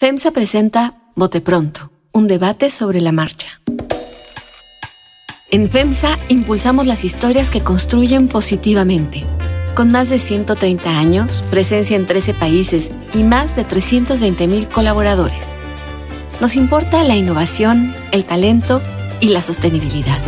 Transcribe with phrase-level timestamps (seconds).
[0.00, 3.60] FEMSA presenta Bote Pronto, un debate sobre la marcha.
[5.50, 9.24] En FEMSA impulsamos las historias que construyen positivamente.
[9.74, 15.44] Con más de 130 años, presencia en 13 países y más de 320.000 colaboradores.
[16.40, 18.80] Nos importa la innovación, el talento
[19.18, 20.18] y la sostenibilidad.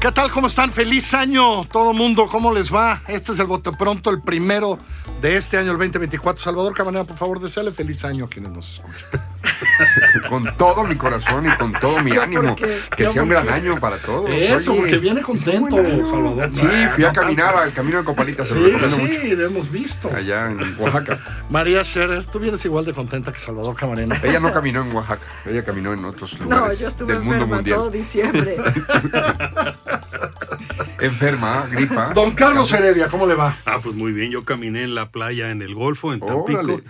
[0.00, 0.30] ¿Qué tal?
[0.30, 0.70] ¿Cómo están?
[0.70, 2.26] Feliz año, todo mundo.
[2.26, 3.02] ¿Cómo les va?
[3.06, 4.78] Este es el Bote Pronto, el primero
[5.20, 6.42] de este año, el 2024.
[6.42, 9.22] Salvador Cabanera, por favor, deseale feliz año a quienes nos escuchan.
[10.30, 12.56] con todo mi corazón y con todo mi ánimo.
[12.56, 14.30] Que sea un gran año para todos.
[14.30, 16.50] Eso, porque viene contento, Salvador.
[16.54, 18.42] Sí, fui a caminar al camino de Copalita.
[18.42, 20.10] Se sí, sí, lo hemos visto.
[20.14, 21.18] Allá en Oaxaca.
[21.50, 24.18] María Scherer, tú vienes igual de contenta que Salvador Camarena.
[24.22, 27.46] Ella no caminó en Oaxaca, ella caminó en otros lugares no, yo estuve del mundo
[27.46, 27.78] mundial.
[27.78, 28.56] todo diciembre.
[31.00, 32.12] Enferma, gripa.
[32.14, 33.56] Don Carlos Heredia, ¿cómo le va?
[33.64, 34.30] Ah, pues muy bien.
[34.30, 36.80] Yo caminé en la playa en el Golfo, en Tampico.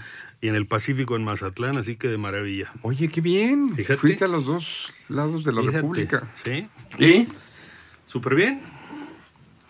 [0.42, 2.72] Y en el Pacífico, en Mazatlán, así que de maravilla.
[2.80, 3.76] Oye, qué bien.
[3.98, 6.28] Fuiste a los dos lados de la República.
[6.32, 6.66] Sí.
[6.98, 7.28] ¿Y?
[8.06, 8.62] Súper bien.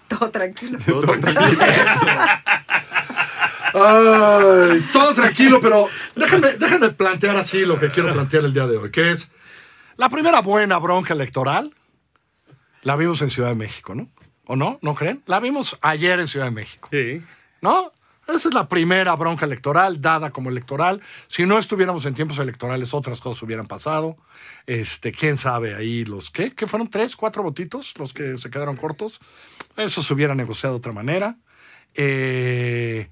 [0.07, 0.79] Todo tranquilo.
[0.85, 1.41] Todo tranquilo.
[3.73, 8.77] Ay, todo tranquilo, pero déjenme, déjenme plantear así lo que quiero plantear el día de
[8.77, 9.31] hoy, que es
[9.97, 11.73] la primera buena bronca electoral
[12.83, 14.11] la vimos en Ciudad de México, ¿no?
[14.47, 14.79] ¿O no?
[14.83, 15.23] ¿No creen?
[15.27, 16.89] La vimos ayer en Ciudad de México.
[16.91, 17.23] Sí.
[17.61, 17.93] ¿No?
[18.27, 21.01] Esa es la primera bronca electoral dada como electoral.
[21.27, 24.17] Si no estuviéramos en tiempos electorales, otras cosas hubieran pasado.
[24.67, 28.77] Este, quién sabe ahí los qué, ¿Qué fueron tres, cuatro votitos los que se quedaron
[28.77, 29.21] cortos.
[29.77, 31.37] Eso se hubiera negociado de otra manera.
[31.95, 33.11] Eh,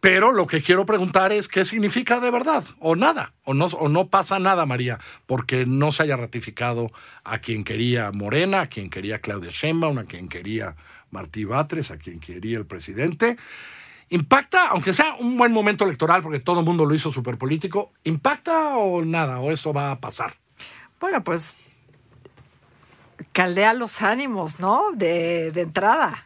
[0.00, 3.88] pero lo que quiero preguntar es qué significa de verdad, o nada, o no, o
[3.88, 6.90] no pasa nada, María, porque no se haya ratificado
[7.22, 10.74] a quien quería Morena, a quien quería Claudia Sheinbaum, a quien quería
[11.10, 13.36] Martí Batres, a quien quería el presidente.
[14.08, 17.92] ¿Impacta, aunque sea un buen momento electoral, porque todo el mundo lo hizo súper político,
[18.02, 19.38] ¿impacta o nada?
[19.40, 20.34] ¿O eso va a pasar?
[20.98, 21.58] Bueno, pues
[23.32, 24.86] caldea los ánimos, ¿no?
[24.94, 26.24] De, de entrada.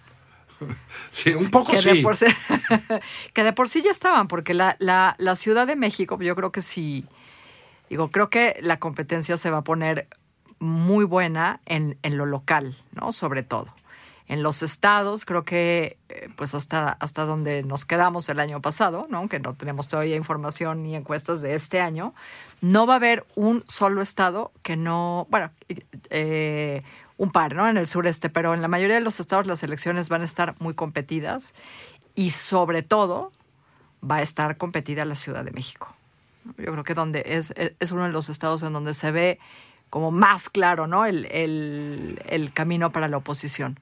[1.10, 1.98] Sí, un poco que sí.
[1.98, 2.26] De por sí,
[3.32, 6.50] que de por sí ya estaban, porque la, la, la, Ciudad de México, yo creo
[6.50, 7.06] que sí,
[7.88, 10.08] digo, creo que la competencia se va a poner
[10.58, 13.12] muy buena en, en lo local, ¿no?
[13.12, 13.72] Sobre todo.
[14.26, 19.06] En los estados, creo que eh, pues hasta, hasta donde nos quedamos el año pasado,
[19.10, 19.28] ¿no?
[19.28, 22.14] que no tenemos todavía información ni encuestas de este año,
[22.62, 25.50] no va a haber un solo estado que no, bueno,
[26.08, 26.82] eh,
[27.16, 27.68] un par, ¿no?
[27.68, 30.54] En el sureste, pero en la mayoría de los estados las elecciones van a estar
[30.58, 31.54] muy competidas
[32.14, 33.32] y sobre todo
[34.08, 35.94] va a estar competida la Ciudad de México.
[36.58, 39.38] Yo creo que donde es, es uno de los estados en donde se ve
[39.90, 41.06] como más claro, ¿no?
[41.06, 43.78] El, el, el camino para la oposición.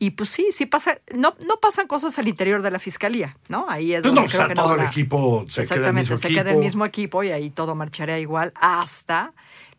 [0.00, 3.66] Y pues sí, sí pasa, no, no pasan cosas al interior de la fiscalía, ¿no?
[3.68, 5.88] Ahí es Pues donde no, o creo sea, que todo no el equipo se queda
[5.88, 6.40] el mismo se equipo.
[6.42, 9.32] queda el mismo equipo y ahí todo marcharía igual hasta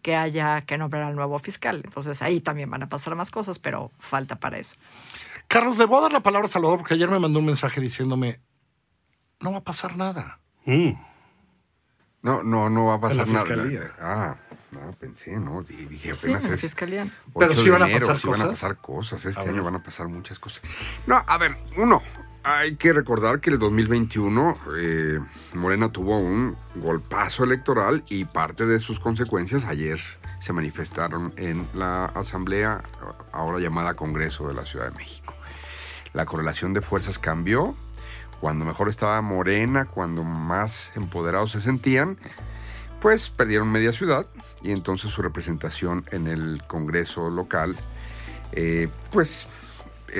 [0.05, 1.81] que haya que nombrar al nuevo fiscal.
[1.83, 4.75] Entonces ahí también van a pasar más cosas, pero falta para eso.
[5.47, 7.81] Carlos, le voy a dar la palabra a Salvador porque ayer me mandó un mensaje
[7.81, 8.39] diciéndome,
[9.39, 10.39] no va a pasar nada.
[10.65, 10.91] Mm.
[12.21, 13.39] No, no, no va a pasar nada.
[13.45, 13.81] fiscalía.
[13.99, 14.35] Ah,
[14.69, 15.63] no, pensé, no.
[15.63, 17.03] di- Dije, Sí, apenas en la fiscalía.
[17.33, 18.59] 8 Pero sí van a enero, pasar sí van a cosas.
[18.59, 19.25] pasar cosas.
[19.25, 20.61] Este A año van a pasar muchas cosas.
[21.07, 22.03] No, a ver, uno,
[22.45, 25.19] hay que recordar que el 2021 eh,
[25.55, 29.99] Morena tuvo un golpazo electoral y parte de sus consecuencias ayer
[30.39, 32.83] se manifestaron en la asamblea,
[33.31, 35.33] ahora llamada Congreso de la Ciudad de México.
[36.13, 37.75] La correlación de fuerzas cambió.
[38.41, 42.15] Cuando mejor estaba Morena, cuando más empoderados se sentían,
[43.01, 44.27] pues perdieron media ciudad
[44.61, 47.75] y entonces su representación en el Congreso local,
[48.51, 49.47] eh, pues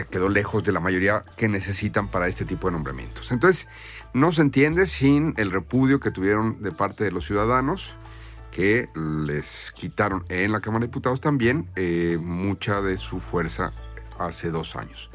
[0.09, 3.31] quedó lejos de la mayoría que necesitan para este tipo de nombramientos.
[3.31, 3.67] Entonces,
[4.13, 7.95] no se entiende sin el repudio que tuvieron de parte de los ciudadanos
[8.51, 13.73] que les quitaron en la Cámara de Diputados también eh, mucha de su fuerza
[14.17, 15.09] hace dos años.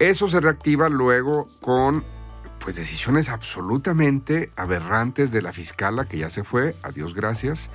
[0.00, 2.02] Eso se reactiva luego con
[2.58, 7.70] pues decisiones absolutamente aberrantes de la fiscala que ya se fue, adiós gracias,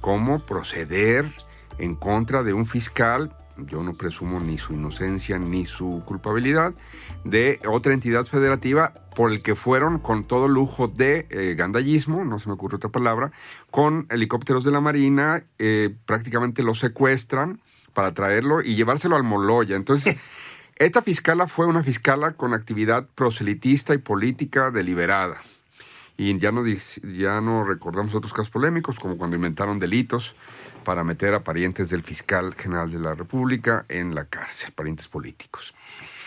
[0.00, 1.30] cómo proceder
[1.76, 6.74] en contra de un fiscal, yo no presumo ni su inocencia ni su culpabilidad,
[7.24, 12.38] de otra entidad federativa por el que fueron con todo lujo de eh, gandallismo, no
[12.38, 13.32] se me ocurre otra palabra,
[13.70, 17.60] con helicópteros de la Marina, eh, prácticamente lo secuestran
[17.92, 19.76] para traerlo y llevárselo al Moloya.
[19.76, 20.16] Entonces,
[20.76, 25.40] esta fiscala fue una fiscala con actividad proselitista y política deliberada.
[26.20, 26.62] Y ya no,
[27.24, 30.34] ya no recordamos otros casos polémicos, como cuando inventaron delitos
[30.84, 35.74] para meter a parientes del fiscal general de la República en la cárcel, parientes políticos.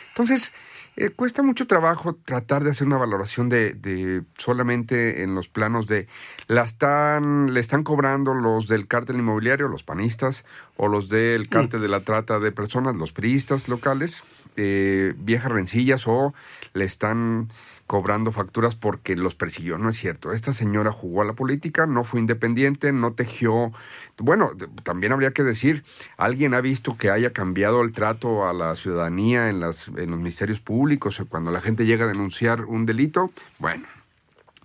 [0.09, 0.51] Entonces,
[0.95, 5.87] Eh, cuesta mucho trabajo tratar de hacer una valoración de, de, solamente en los planos
[5.87, 6.05] de
[6.47, 10.45] la están, le están cobrando los del cártel inmobiliario, los panistas,
[10.77, 14.23] o los del cártel de la trata de personas, los priistas locales,
[14.55, 16.35] eh, viejas rencillas, o
[16.75, 17.49] le están
[17.87, 19.77] cobrando facturas porque los persiguió.
[19.77, 20.31] No es cierto.
[20.31, 23.71] Esta señora jugó a la política, no fue independiente, no tejió.
[24.17, 24.51] Bueno,
[24.83, 25.83] también habría que decir,
[26.17, 30.17] ¿alguien ha visto que haya cambiado el trato a la ciudadanía en, las, en los
[30.17, 33.31] ministerios públicos cuando la gente llega a denunciar un delito?
[33.59, 33.85] Bueno,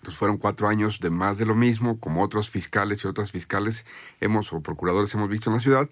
[0.02, 3.84] pues fueron cuatro años de más de lo mismo, como otros fiscales y otras fiscales
[4.20, 5.90] hemos o procuradores hemos visto en la ciudad,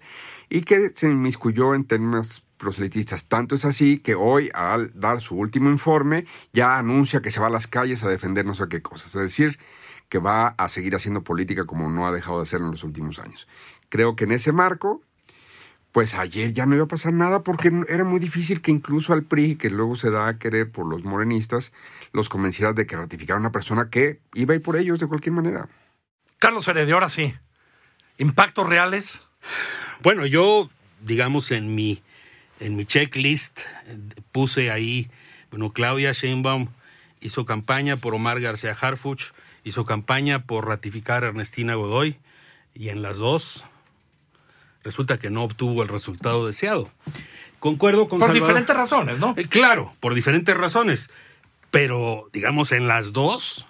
[0.49, 3.27] y que se inmiscuyó en términos proselitistas.
[3.27, 7.47] Tanto es así que hoy, al dar su último informe, ya anuncia que se va
[7.47, 9.15] a las calles a defender no sé qué cosas.
[9.15, 9.59] Es decir,
[10.09, 13.19] que va a seguir haciendo política como no ha dejado de hacer en los últimos
[13.19, 13.47] años.
[13.89, 15.01] Creo que en ese marco,
[15.91, 19.23] pues ayer ya no iba a pasar nada porque era muy difícil que incluso al
[19.23, 21.71] PRI, que luego se da a querer por los morenistas,
[22.13, 25.33] los convenciera de que ratificara una persona que iba a ir por ellos de cualquier
[25.33, 25.69] manera.
[26.39, 27.33] Carlos Heredia, ahora sí.
[28.17, 29.23] ¿Impactos reales?
[30.01, 30.69] Bueno, yo,
[31.01, 32.01] digamos, en mi
[32.59, 33.61] en mi checklist
[34.31, 35.09] puse ahí,
[35.51, 36.69] bueno, Claudia Sheinbaum
[37.21, 39.33] hizo campaña por Omar García Harfuch,
[39.63, 42.17] hizo campaña por ratificar a Ernestina Godoy,
[42.73, 43.65] y en las dos
[44.83, 46.89] resulta que no obtuvo el resultado deseado.
[47.59, 49.33] Concuerdo con Por diferentes razones, ¿no?
[49.35, 51.09] Eh, claro, por diferentes razones.
[51.71, 53.67] Pero, digamos, en las dos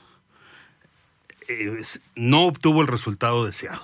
[1.48, 1.80] eh,
[2.16, 3.82] no obtuvo el resultado deseado.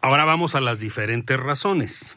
[0.00, 2.16] Ahora vamos a las diferentes razones.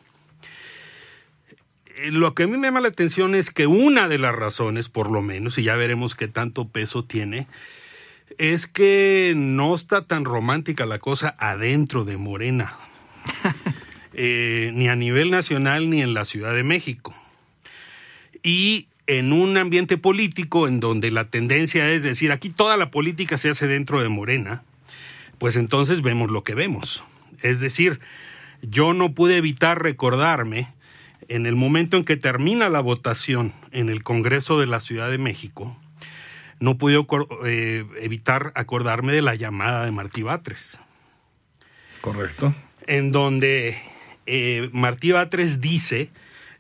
[1.97, 4.89] Eh, lo que a mí me llama la atención es que una de las razones,
[4.89, 7.47] por lo menos, y ya veremos qué tanto peso tiene,
[8.37, 12.73] es que no está tan romántica la cosa adentro de Morena,
[14.13, 17.15] eh, ni a nivel nacional ni en la Ciudad de México.
[18.43, 23.37] Y en un ambiente político en donde la tendencia es decir, aquí toda la política
[23.37, 24.63] se hace dentro de Morena,
[25.39, 27.03] pues entonces vemos lo que vemos.
[27.41, 27.99] Es decir,
[28.61, 30.67] yo no pude evitar recordarme
[31.27, 35.17] en el momento en que termina la votación en el Congreso de la Ciudad de
[35.17, 35.77] México,
[36.59, 37.05] no pude
[37.45, 40.79] eh, evitar acordarme de la llamada de Martí Batres.
[42.01, 42.55] Correcto.
[42.87, 43.77] En donde
[44.25, 46.09] eh, Martí Batres dice,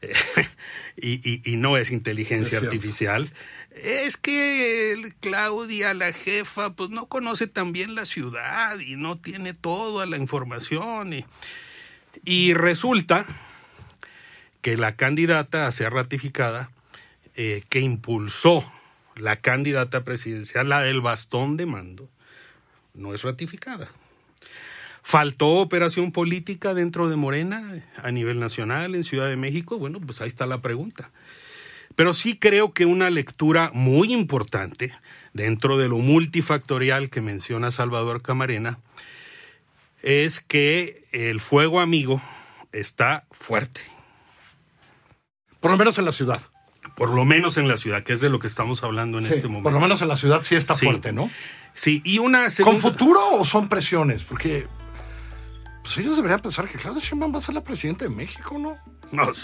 [0.97, 3.31] y, no es inteligencia artificial,
[3.71, 9.53] es que Claudia, la jefa, pues no conoce tan bien la ciudad y no tiene
[9.53, 11.13] toda la información.
[11.13, 11.25] Y,
[12.25, 13.25] y resulta
[14.67, 16.71] que la candidata a ser ratificada,
[17.35, 18.69] eh, que impulsó
[19.15, 22.09] la candidata presidencial, la del bastón de mando,
[22.93, 23.89] no es ratificada.
[25.03, 29.79] ¿Faltó operación política dentro de Morena a nivel nacional en Ciudad de México?
[29.79, 31.11] Bueno, pues ahí está la pregunta.
[31.95, 34.93] Pero sí creo que una lectura muy importante
[35.31, 38.79] dentro de lo multifactorial que menciona Salvador Camarena
[40.01, 42.21] es que el fuego amigo
[42.73, 43.79] está fuerte
[45.59, 46.41] por lo menos en la ciudad.
[46.95, 49.47] Por lo menos en la ciudad, que es de lo que estamos hablando en este
[49.47, 49.63] momento.
[49.63, 51.29] Por lo menos en la ciudad sí está fuerte, ¿no?
[51.73, 54.23] Sí, y una ¿Con futuro o son presiones?
[54.23, 54.67] Porque
[55.83, 58.77] pues ellos deberían pensar que Claudia Sheinbaum va a ser la presidenta de México, ¿no?
[59.11, 59.31] No.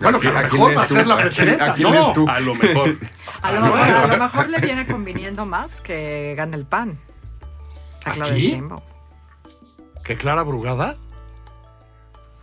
[0.00, 1.74] Bueno, que a lo mejor va a ser la presidenta.
[1.76, 2.12] no.
[2.14, 2.26] Tú?
[2.26, 2.96] A lo mejor.
[3.42, 6.98] a, lo mejor a lo mejor le viene conviniendo más que gane el PAN.
[8.06, 8.80] A Claudia Sheinbaum.
[10.02, 10.96] ¿Que Clara Brugada?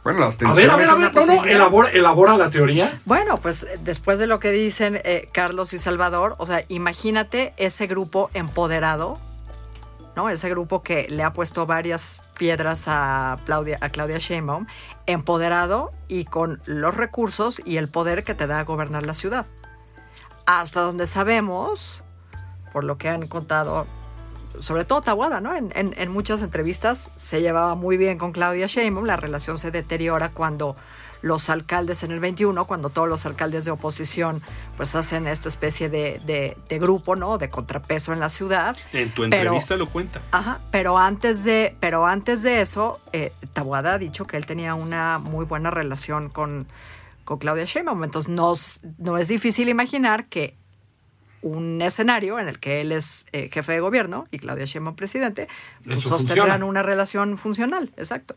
[0.07, 2.97] Bueno, las A ver, a ver, a ver, no, no, elabora, la teoría.
[3.03, 7.87] Bueno, pues después de lo que dicen eh, Carlos y Salvador, o sea, imagínate ese
[7.87, 9.17] grupo empoderado,
[10.15, 10.29] ¿no?
[10.29, 14.67] Ese grupo que le ha puesto varias piedras a Claudia, a Claudia Sheinbaum,
[15.07, 19.45] empoderado y con los recursos y el poder que te da gobernar la ciudad.
[20.45, 22.01] Hasta donde sabemos,
[22.71, 23.85] por lo que han contado
[24.61, 25.55] sobre todo Tabuada, ¿no?
[25.55, 30.29] En, en, muchas entrevistas se llevaba muy bien con Claudia Sheinbaum, la relación se deteriora
[30.29, 30.75] cuando
[31.21, 34.41] los alcaldes en el 21, cuando todos los alcaldes de oposición
[34.75, 37.37] pues hacen esta especie de, de, grupo, ¿no?
[37.37, 38.77] De contrapeso en la ciudad.
[38.93, 40.21] En tu entrevista lo cuenta.
[40.31, 44.75] Ajá, pero antes de, pero antes de eso, eh, Tabuada ha dicho que él tenía
[44.75, 46.67] una muy buena relación con,
[47.23, 48.03] con Claudia Sheinbaum.
[48.03, 48.53] Entonces no,
[48.97, 50.55] no es difícil imaginar que
[51.41, 55.47] un escenario en el que él es eh, jefe de gobierno y Claudia Sheinbaum presidente,
[55.85, 58.35] pues sostendrán una relación funcional, exacto.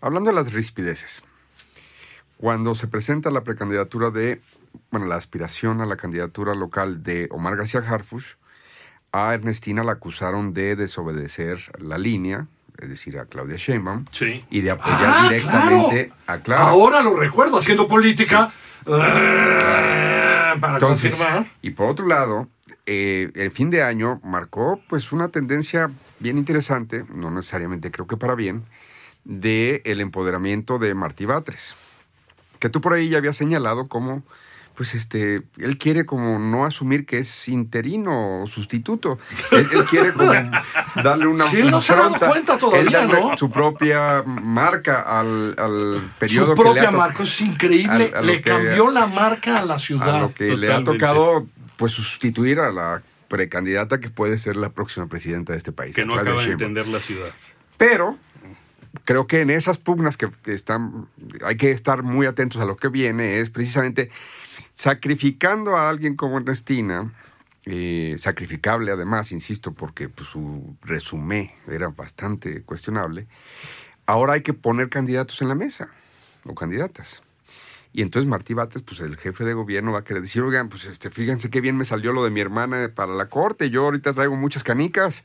[0.00, 1.22] Hablando de las rispideces,
[2.36, 4.40] cuando se presenta la precandidatura de,
[4.90, 8.32] bueno, la aspiración a la candidatura local de Omar García Harfush,
[9.12, 12.46] a Ernestina la acusaron de desobedecer la línea,
[12.78, 14.04] es decir, a Claudia Sheinbaum,
[14.50, 16.62] y de apoyar ah, directamente a Clara.
[16.62, 18.50] Ahora lo recuerdo, haciendo política.
[18.86, 20.21] Ah,
[20.60, 21.50] para Entonces, confirmar.
[21.62, 22.48] y por otro lado,
[22.86, 25.90] eh, el fin de año marcó pues una tendencia
[26.20, 28.64] bien interesante, no necesariamente creo que para bien,
[29.24, 31.76] de el empoderamiento de Martí Batres.
[32.58, 34.22] Que tú por ahí ya habías señalado como
[34.74, 39.18] pues este, él quiere como no asumir que es interino o sustituto.
[39.52, 40.32] Él, él quiere como
[41.02, 43.36] darle una Sí, él no se ha dado impronta, cuenta todavía, él darle ¿no?
[43.36, 48.12] Su propia marca al, al periodo Su que le propia marca es increíble.
[48.14, 50.16] a- Le que- cambió la marca a la ciudad.
[50.16, 54.70] a lo que le ha tocado pues sustituir a la precandidata que puede ser la
[54.70, 55.94] próxima presidenta de este país.
[55.94, 56.52] Que no acaba de Sheinbaum.
[56.52, 57.30] entender la ciudad.
[57.78, 58.16] Pero
[59.04, 61.08] creo que en esas pugnas que, que están,
[61.44, 64.10] hay que estar muy atentos a lo que viene, es precisamente
[64.74, 67.12] sacrificando a alguien como Ernestina,
[67.66, 73.26] eh, sacrificable además, insisto, porque pues, su resumen era bastante cuestionable,
[74.06, 75.88] ahora hay que poner candidatos en la mesa,
[76.44, 77.22] o candidatas.
[77.94, 80.86] Y entonces Martí Bates, pues el jefe de gobierno va a querer decir, oigan, pues
[80.86, 84.12] este, fíjense qué bien me salió lo de mi hermana para la corte, yo ahorita
[84.12, 85.24] traigo muchas canicas.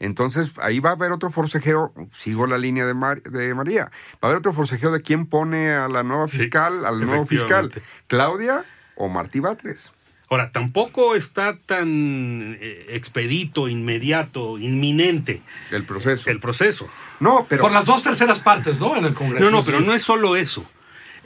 [0.00, 4.18] Entonces ahí va a haber otro forcejeo, sigo la línea de, Mar- de María, va
[4.22, 7.72] a haber otro forcejeo de quién pone a la nueva Sí, fiscal, al nuevo fiscal.
[8.06, 8.64] Claudia
[8.94, 9.92] o Martí Batres.
[10.30, 16.28] Ahora, tampoco está tan eh, expedito, inmediato, inminente El proceso.
[16.28, 16.86] el proceso.
[17.18, 18.94] No, pero Por las dos terceras partes, ¿no?
[18.96, 19.44] En el Congreso.
[19.44, 19.86] No, no, pero Sí.
[19.86, 20.70] no es solo eso.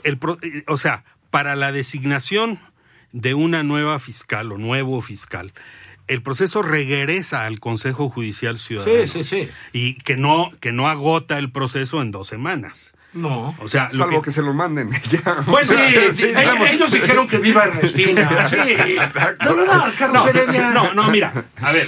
[0.03, 2.59] El pro- eh, o sea, para la designación
[3.11, 5.51] de una nueva fiscal o nuevo fiscal,
[6.07, 9.05] el proceso regresa al Consejo Judicial Ciudadano.
[9.07, 9.49] Sí, sí, sí.
[9.71, 12.93] Y que no, que no agota el proceso en dos semanas.
[13.13, 13.55] No.
[13.59, 14.29] O sea, lo salvo que...
[14.29, 14.89] que, se lo manden.
[15.11, 15.43] ya.
[15.45, 18.49] Bueno, Sí, sí, sí, sí, digamos- ellos dijeron que viva Ernestina.
[18.49, 18.95] Sí, de
[19.39, 20.71] verdad, Carlos Heredia.
[20.71, 21.87] No, no, mira, a ver,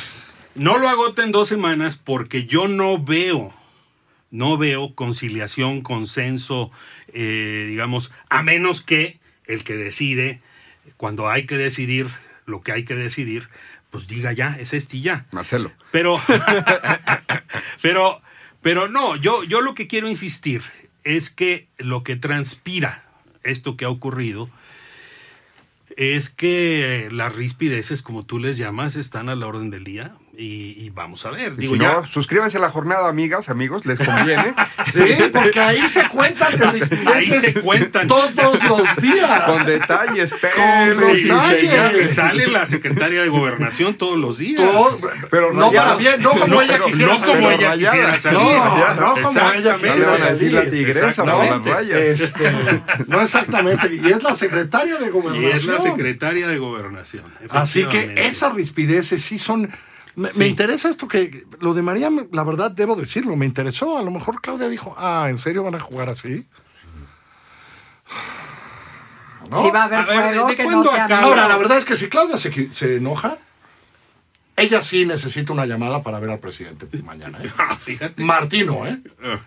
[0.53, 3.51] no lo agota en dos semanas porque yo no veo,
[4.29, 6.71] no veo conciliación, consenso,
[7.13, 10.41] eh, digamos, a menos que el que decide,
[10.97, 12.07] cuando hay que decidir
[12.45, 13.49] lo que hay que decidir,
[13.95, 15.25] pues diga ya, es este y ya.
[15.31, 15.71] Marcelo.
[15.91, 16.19] Pero,
[17.81, 18.21] pero,
[18.61, 20.63] pero no, yo, yo lo que quiero insistir
[21.05, 23.05] es que lo que transpira
[23.43, 24.49] esto que ha ocurrido
[25.95, 30.75] es que las rispideces, como tú les llamas, están a la orden del día y,
[30.85, 31.53] y vamos a ver.
[31.53, 34.53] Y Digo, si ya, no, suscríbanse a la jornada, amigas, amigos, les conviene.
[34.95, 35.01] Sí,
[35.33, 38.07] porque ahí se cuentan de rispideces ahí se cuentan.
[38.07, 38.31] todos
[38.63, 39.41] los días.
[39.43, 40.33] con detalles,
[41.17, 42.01] y.
[42.03, 44.61] Y sale la secretaria de gobernación todos los días.
[44.61, 47.51] Todo- Pero no para bien, no como No, ella pero quisiera no como salir.
[47.59, 47.91] ella rayada.
[47.91, 48.39] quisiera salir.
[48.39, 50.71] No, no como ella quisiera decir la salir.
[50.71, 51.99] tigresa rayas.
[52.21, 52.51] Este,
[53.07, 53.89] no exactamente.
[53.95, 55.51] Y es la secretaria de Y gobernación.
[55.55, 57.23] es la secretaria de gobernación.
[57.49, 59.69] Así que esas rispideces sí son.
[60.15, 61.45] Me, me interesa esto que.
[61.59, 63.97] Lo de María, la verdad, debo decirlo, me interesó.
[63.97, 66.47] A lo mejor Claudia dijo, ah, ¿en serio van a jugar así?
[69.49, 69.61] ¿No?
[69.61, 71.05] Si va a haber A ver, fuego, ¿de que no sea.
[71.05, 73.37] Ahora, la verdad es que si Claudia se, se enoja,
[74.55, 77.39] ella sí necesita una llamada para ver al presidente mañana.
[77.43, 77.51] ¿eh?
[77.57, 78.23] Ah, fíjate.
[78.23, 78.99] Martino, ¿eh?
[79.23, 79.39] Ah,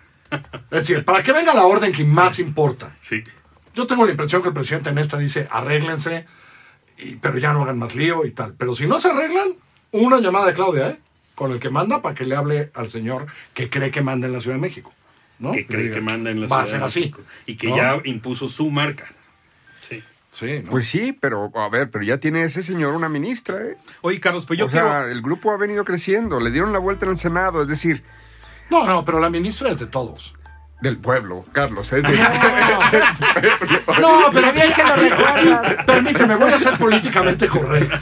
[0.70, 2.90] Es decir, para que venga la orden que más importa.
[3.00, 3.24] sí.
[3.74, 6.26] Yo tengo la impresión que el presidente en esta dice, arréglense,
[6.98, 8.54] y- pero ya no hagan más lío y tal.
[8.54, 9.52] Pero si no se arreglan,
[9.92, 10.98] una llamada de Claudia, ¿eh?
[11.34, 14.32] Con el que manda para que le hable al señor que cree que manda en
[14.32, 14.92] la Ciudad de México.
[15.38, 15.52] ¿no?
[15.52, 17.00] que cree diga, que manda en la Va a Ciudad ser de así.
[17.00, 17.22] México.
[17.46, 17.76] Y que ¿no?
[17.76, 19.06] ya impuso su marca.
[19.78, 20.02] Sí.
[20.32, 20.70] Sí, ¿no?
[20.72, 23.76] Pues sí, pero a ver, pero ya tiene ese señor una ministra, ¿eh?
[24.00, 24.88] Oye, Carlos, pues yo o quiero.
[24.88, 28.02] sea, el grupo ha venido creciendo, le dieron la vuelta en el Senado, es decir,
[28.68, 30.34] no, no, pero la ministra es de todos.
[30.80, 32.10] Del pueblo, Carlos, es de...
[34.00, 35.84] No, pero Qué bien que lo recuerdas.
[35.84, 37.98] Permíteme, voy a ser políticamente correcto.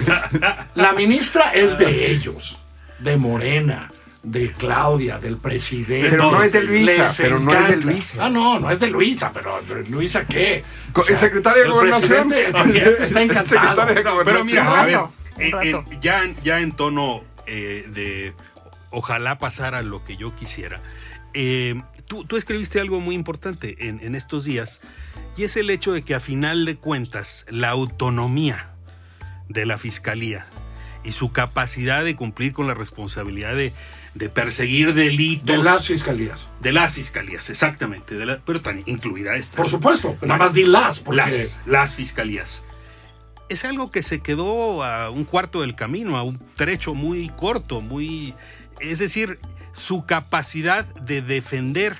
[0.74, 2.60] La ministra es de ellos,
[2.98, 3.88] de Morena,
[4.22, 6.10] de Claudia, del presidente.
[6.10, 7.76] Pero no es de Luisa, pero no es de.
[7.76, 8.24] Luisa.
[8.26, 10.62] Ah, no, no es de Luisa, pero pero Luisa qué?
[10.92, 12.32] Co- el secretario de el Gobernación.
[12.32, 12.38] el
[13.02, 13.46] está El encantado.
[13.60, 14.46] secretario de Pero Gobernación.
[14.46, 14.98] mira, Un a ver,
[15.38, 18.34] eh, eh, ya, ya en tono eh, de
[18.90, 20.80] ojalá pasara lo que yo quisiera.
[21.34, 24.80] eh, tú, tú escribiste algo muy importante en, en estos días
[25.36, 28.72] y es el hecho de que a final de cuentas la autonomía
[29.48, 30.46] de la fiscalía
[31.04, 33.72] y su capacidad de cumplir con la responsabilidad de,
[34.14, 36.48] de perseguir delitos De las fiscalías.
[36.60, 39.56] de las fiscalías, exactamente, de la- pero también incluida esta.
[39.56, 42.64] Por supuesto, nada más di las, porque las, las fiscalías.
[43.48, 47.80] Es algo que se quedó a un cuarto del camino, a un trecho muy corto,
[47.80, 48.34] muy...
[48.80, 49.38] Es decir,
[49.76, 51.96] su capacidad de defender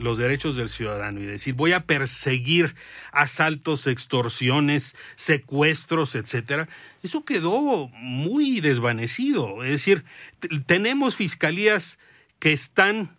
[0.00, 2.74] los derechos del ciudadano y decir voy a perseguir
[3.12, 6.68] asaltos, extorsiones, secuestros, etcétera,
[7.04, 9.62] eso quedó muy desvanecido.
[9.62, 10.04] Es decir,
[10.66, 12.00] tenemos fiscalías
[12.40, 13.16] que están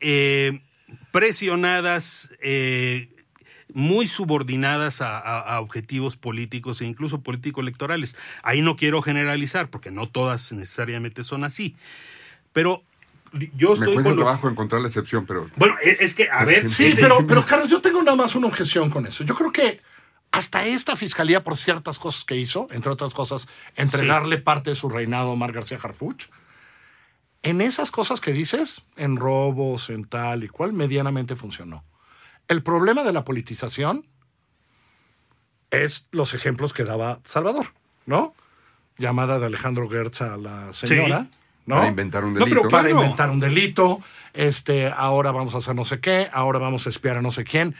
[0.00, 0.60] eh,
[1.12, 3.08] presionadas, eh,
[3.72, 8.16] muy subordinadas a, a objetivos políticos e incluso político-electorales.
[8.42, 11.76] Ahí no quiero generalizar, porque no todas necesariamente son así.
[12.52, 12.84] Pero
[13.56, 15.48] yo Me estoy con lo- trabajo encontrar la excepción, pero...
[15.56, 18.46] Bueno, es, es que, a ver, Sí, pero, pero Carlos, yo tengo nada más una
[18.46, 19.24] objeción con eso.
[19.24, 19.80] Yo creo que
[20.30, 24.88] hasta esta fiscalía, por ciertas cosas que hizo, entre otras cosas, entregarle parte de su
[24.88, 26.26] reinado a Omar García Harfuch,
[27.42, 31.84] en esas cosas que dices, en robos, en tal y cual, medianamente funcionó.
[32.48, 34.06] El problema de la politización
[35.70, 37.66] es los ejemplos que daba Salvador,
[38.06, 38.34] ¿no?
[38.96, 41.26] Llamada de Alejandro Gertz a la señora,
[41.66, 41.76] ¿no?
[41.76, 42.68] Para inventar un No, pero delito.
[42.68, 43.00] para Claro.
[43.02, 44.00] inventar un delito,
[44.32, 47.44] este, ahora vamos a hacer no sé qué, ahora vamos a espiar a no sé
[47.44, 47.74] quién.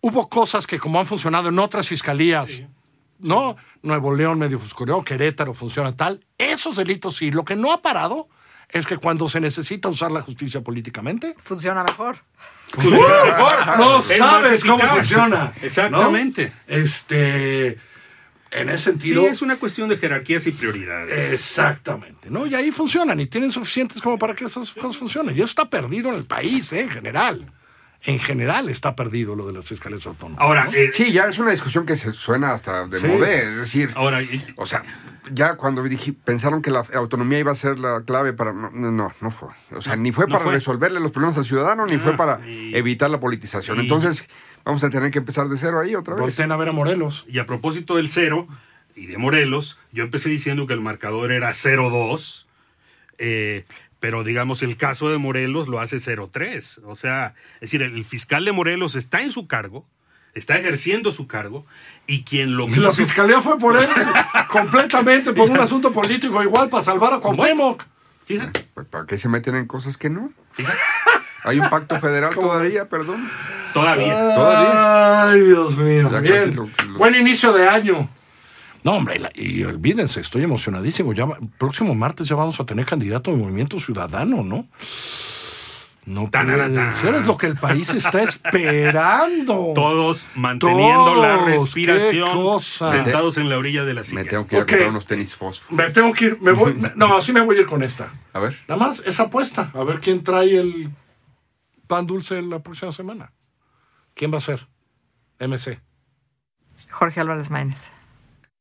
[0.00, 2.64] Hubo cosas que como han funcionado en otras fiscalías,
[3.18, 3.56] ¿no?
[3.82, 6.24] Nuevo León medio funcionó, Querétaro funciona tal.
[6.38, 7.30] Esos delitos sí.
[7.30, 8.28] Lo que no ha parado
[8.70, 12.18] es que cuando se necesita usar la justicia políticamente, Funciona mejor.
[13.78, 15.44] no Es sabes más cómo funciona.
[15.44, 15.52] ¿no?
[15.66, 16.52] Exactamente.
[16.66, 17.78] Este,
[18.52, 19.26] en ese Sí, sentido.
[19.28, 21.32] es una cuestión de jerarquías y prioridades.
[21.32, 22.46] Exactamente, ¿no?
[22.46, 25.34] Y ahí funcionan y tienen suficientes como para que esas cosas funcionen.
[25.36, 26.80] Y eso está perdido en el país, ¿eh?
[26.80, 27.52] en general.
[28.02, 30.40] En general está perdido lo de las fiscales autónomas.
[30.42, 30.72] Ahora, ¿no?
[30.72, 33.06] eh, Sí, ya es una discusión que se suena hasta de Sí.
[33.06, 33.42] modé.
[33.50, 34.82] Es decir, ahora, y- o sea,
[35.32, 38.54] ya cuando dije, pensaron que la autonomía iba a ser la clave para...
[38.54, 39.50] No, no, no, no fue.
[39.72, 40.54] O sea, ni fue no para fue.
[40.54, 43.76] resolverle los problemas al ciudadano, ni Ah, fue para y- evitar la politización.
[43.76, 44.26] y- Entonces,
[44.64, 46.20] vamos a tener que empezar de cero ahí otra vez.
[46.22, 47.24] Volteen a ver a Morelos.
[47.28, 48.46] y a propósito del cero
[48.96, 52.46] y de Morelos, yo empecé diciendo que el marcador era 0-2,
[53.18, 53.64] eh,
[53.98, 56.80] pero digamos el caso de Morelos lo hace 0-3.
[56.84, 59.86] O sea, es decir, el, fiscal de Morelos está en su cargo,
[60.34, 61.66] está ejerciendo su cargo,
[62.06, 63.88] y quien lo Y la hizo- fiscalía fue por él
[64.50, 67.84] completamente por un asunto político igual para salvar a Cuauhtémoc.
[68.24, 70.32] Fíjate, Pues, ¿Para qué se meten en cosas que no?
[70.52, 70.78] fíjate,
[71.44, 73.28] Hay un pacto federal ¿Cómo todavía, perdón.
[73.72, 74.34] todavía.
[74.34, 75.30] Todavía.
[75.30, 76.10] Ay, Dios mío.
[76.12, 76.34] Ya Bien.
[76.36, 78.08] casi lo- lo- Buen inicio de año.
[78.82, 81.12] No, hombre, y olvídense, estoy emocionadísimo.
[81.12, 81.26] Ya,
[81.58, 84.66] próximo martes ya vamos a tener candidato de Movimiento Ciudadano, ¿no?
[86.06, 86.92] No puede Tanarata.
[86.94, 89.72] ser, es lo que el país está esperando.
[89.74, 92.88] Todos manteniendo la Todos, respiración, cosa.
[92.88, 94.24] sentados en la orilla de la Me silla.
[94.24, 95.76] tengo que ir a comprar unos tenis fósforo.
[95.76, 98.08] Me tengo que ir, me voy, me- no, así me voy a ir con esta.
[98.32, 98.56] A ver.
[98.66, 99.70] Nada más, esa apuesta.
[99.74, 100.88] A ver quién trae el
[101.90, 103.32] pan dulce la próxima semana.
[104.14, 104.68] ¿Quién va a ser?
[105.40, 105.80] MC.
[106.88, 107.90] Jorge Álvarez Maínez.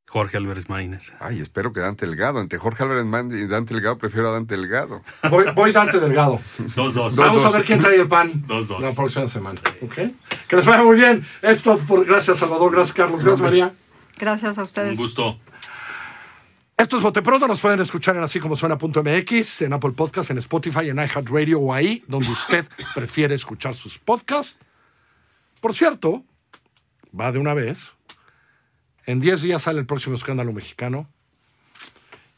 [0.07, 1.13] Jorge Álvarez Maínez.
[1.19, 2.41] Ay, espero que Dante Delgado.
[2.41, 5.03] Entre Jorge Álvarez Mand y Dante Delgado, prefiero a Dante Delgado.
[5.29, 6.39] Voy, voy Dante Delgado.
[6.57, 7.15] 2-2.
[7.17, 8.81] Vamos a ver quién trae el pan Dos, dos.
[8.81, 9.61] la próxima semana.
[9.83, 9.93] ¿ok?
[10.47, 11.23] Que les vaya muy bien.
[11.43, 13.71] Esto por gracias Salvador, gracias Carlos, gracias María.
[14.17, 14.97] Gracias a Un ustedes.
[14.97, 15.39] gusto.
[16.79, 20.37] Esto es Bote Pronto, nos pueden escuchar en así como suena.mx, en Apple Podcast, en
[20.37, 22.65] Spotify, en iHeartRadio o ahí donde usted
[22.95, 24.57] prefiere escuchar sus podcasts.
[25.59, 26.23] Por cierto,
[27.19, 27.97] va de una vez.
[29.05, 31.09] En 10 días sale el próximo escándalo mexicano.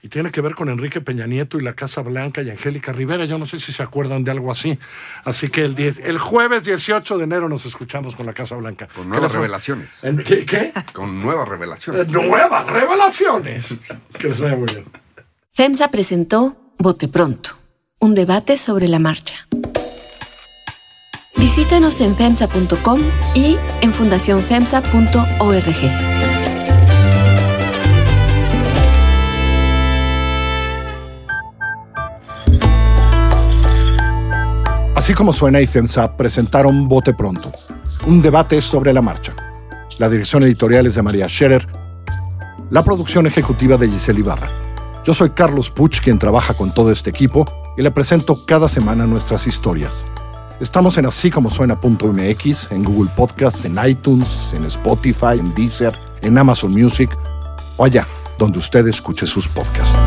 [0.04, 3.26] Y tiene que ver con Enrique Peña Nieto y la Casa Blanca y Angélica Rivera.
[3.26, 4.80] Yo no sé si se acuerdan de algo así.
[5.26, 8.88] Así que el, 10 el jueves 18 de enero nos escuchamos con la Casa Blanca.
[8.88, 10.04] Con ¿Qué nuevas revelaciones.
[10.04, 10.44] ¿En- ¿Qué?
[10.44, 10.74] qué?
[10.94, 12.10] Con nuevas revelaciones.
[12.10, 13.68] Nuevas revelaciones.
[14.18, 14.86] Que les vaya muy bien.
[15.54, 17.52] FEMSA presentó Bote Pronto,
[18.00, 19.48] un debate sobre la marcha.
[21.36, 23.02] Visítenos en FEMSA.com
[23.36, 26.31] y en fundacionfemsa.org.
[35.02, 37.52] Así como suena y FEMSA presentaron Bote Pronto,
[38.06, 39.34] un debate sobre la marcha.
[39.98, 41.68] La dirección editorial es de María Scherer,
[42.70, 44.48] la producción ejecutiva de Giselle Ibarra.
[45.04, 49.08] Yo soy Carlos Puch, quien trabaja con todo este equipo, y le presento cada semana
[49.08, 50.06] nuestras historias.
[50.60, 56.38] Estamos en así como suena.mx, en Google Podcasts, en iTunes, en Spotify, en Deezer, en
[56.38, 57.10] Amazon Music
[57.78, 58.06] o allá
[58.38, 59.98] donde usted escuche sus podcasts.